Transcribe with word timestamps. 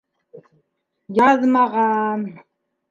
Яҙмаған!.. 1.19 2.29